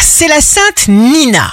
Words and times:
c'est 0.00 0.28
la 0.28 0.40
sainte 0.40 0.88
Nina. 0.88 1.52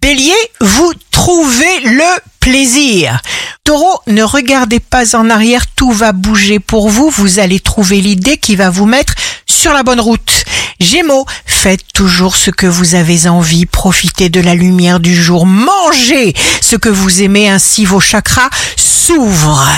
Bélier, 0.00 0.32
vous 0.60 0.92
trouvez 1.10 1.80
le 1.80 2.20
plaisir. 2.40 3.20
Taureau, 3.64 4.00
ne 4.06 4.22
regardez 4.22 4.80
pas 4.80 5.14
en 5.14 5.28
arrière, 5.28 5.66
tout 5.76 5.92
va 5.92 6.12
bouger 6.12 6.60
pour 6.60 6.88
vous, 6.88 7.10
vous 7.10 7.38
allez 7.40 7.60
trouver 7.60 8.00
l'idée 8.00 8.38
qui 8.38 8.56
va 8.56 8.70
vous 8.70 8.86
mettre 8.86 9.14
sur 9.46 9.72
la 9.72 9.82
bonne 9.82 10.00
route. 10.00 10.44
Gémeaux, 10.80 11.26
faites 11.44 11.84
toujours 11.92 12.36
ce 12.36 12.50
que 12.50 12.66
vous 12.66 12.94
avez 12.94 13.28
envie, 13.28 13.66
profitez 13.66 14.30
de 14.30 14.40
la 14.40 14.54
lumière 14.54 14.98
du 14.98 15.14
jour, 15.14 15.44
mangez 15.44 16.34
ce 16.62 16.76
que 16.76 16.88
vous 16.88 17.22
aimez, 17.22 17.50
ainsi 17.50 17.84
vos 17.84 18.00
chakras 18.00 18.50
s'ouvrent. 18.76 19.68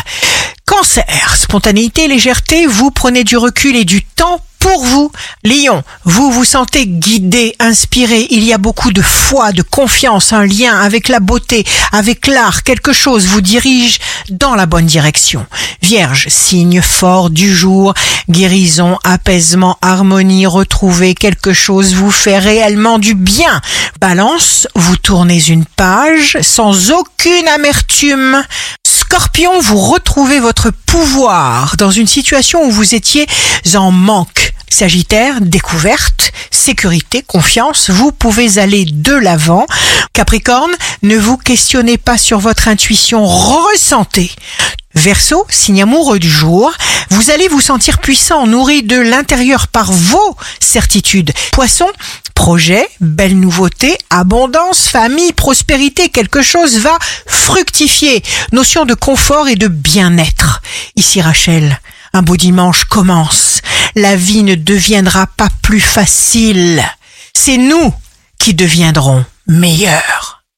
Cancer, 0.65 1.37
spontanéité, 1.37 2.07
légèreté, 2.07 2.67
vous 2.67 2.93
prenez 2.93 3.25
du 3.25 3.37
recul 3.37 3.75
et 3.75 3.85
du 3.85 4.05
temps 4.05 4.41
pour 4.65 4.83
vous. 4.83 5.13
Lion, 5.45 5.83
vous 6.05 6.33
vous 6.33 6.45
sentez 6.45 6.87
guidé, 6.87 7.55
inspiré, 7.61 8.27
il 8.31 8.43
y 8.45 8.55
a 8.55 8.59
beaucoup 8.59 8.93
de 8.93 9.03
foi, 9.03 9.53
de 9.53 9.61
confiance, 9.61 10.33
un 10.33 10.47
lien 10.47 10.81
avec 10.81 11.09
la 11.09 11.21
beauté, 11.21 11.67
avec 11.93 12.27
l'art, 12.27 12.63
quelque 12.63 12.95
chose 12.95 13.27
vous 13.27 13.43
dirige 13.43 13.99
dans 14.31 14.55
la 14.55 14.65
bonne 14.65 14.87
direction. 14.87 15.45
Vierge, 15.83 16.29
signe 16.29 16.81
fort 16.81 17.29
du 17.29 17.55
jour, 17.55 17.93
guérison, 18.31 18.99
apaisement, 19.05 19.77
harmonie, 19.83 20.47
retrouver 20.47 21.15
quelque 21.15 21.53
chose 21.53 21.95
vous 21.95 22.11
fait 22.11 22.39
réellement 22.39 22.99
du 22.99 23.15
bien. 23.15 23.61
Balance, 24.01 24.67
vous 24.75 24.97
tournez 24.97 25.45
une 25.47 25.67
page 25.67 26.39
sans 26.41 26.91
aucune 26.91 27.49
amertume. 27.49 28.43
Scorpion, 28.87 29.61
vous 29.61 29.79
retrouvez 29.79 30.41
votre 30.41 30.71
pouvoir 30.71 31.77
dans 31.77 31.91
une 31.91 32.07
situation 32.07 32.65
où 32.65 32.71
vous 32.71 32.95
étiez 32.95 33.27
en 33.75 33.91
manque. 33.91 34.54
Sagittaire, 34.77 35.41
découverte, 35.41 36.33
sécurité, 36.51 37.23
confiance, 37.23 37.91
vous 37.91 38.11
pouvez 38.11 38.59
aller 38.59 38.85
de 38.85 39.15
l'avant. 39.15 39.69
Capricorne, 40.13 40.73
ne 41.05 41.17
vous 41.17 41.37
questionnez 41.37 41.97
pas 41.97 42.19
sur 42.19 42.41
votre 42.41 42.67
intuition, 42.67 43.25
ressentez. 43.25 44.33
Verseau, 44.97 45.47
signe 45.49 45.83
amoureux 45.83 46.19
du 46.19 46.29
jour, 46.29 46.73
vous 47.11 47.31
allez 47.31 47.47
vous 47.47 47.61
sentir 47.61 47.99
puissant, 47.99 48.49
nourri 48.49 48.83
de 48.83 48.99
l'intérieur 48.99 49.69
par 49.69 49.93
vos 49.93 50.37
certitudes. 50.59 51.31
Poisson, 51.53 51.87
projet, 52.35 52.85
belle 53.01 53.39
nouveauté, 53.39 53.97
abondance, 54.11 54.89
famille, 54.89 55.33
prospérité, 55.35 56.09
quelque 56.09 56.43
chose 56.43 56.79
va 56.79 56.99
fructifier. 57.27 58.25
Notion 58.51 58.87
de 58.87 58.95
confort 58.95 59.47
et 59.47 59.55
de 59.55 59.69
bien-être. 59.69 60.63
Ici 60.97 61.21
Rachel, 61.21 61.79
un 62.13 62.23
beau 62.23 62.37
dimanche 62.37 62.87
commence. 62.87 63.54
La 63.97 64.17
vie 64.17 64.43
ne 64.43 64.57
deviendra 64.57 65.27
pas 65.27 65.49
plus 65.63 65.81
facile. 65.81 66.83
C'est 67.33 67.57
nous 67.57 67.93
qui 68.39 68.55
deviendrons 68.55 69.25
meilleurs. 69.47 70.14